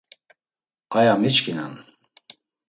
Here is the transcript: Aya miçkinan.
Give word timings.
Aya 0.97 1.15
miçkinan. 1.21 1.73